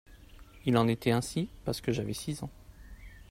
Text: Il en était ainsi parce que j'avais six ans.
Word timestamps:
Il 0.65 0.77
en 0.77 0.87
était 0.87 1.11
ainsi 1.11 1.47
parce 1.63 1.79
que 1.79 1.91
j'avais 1.91 2.13
six 2.13 2.41
ans. 2.41 2.49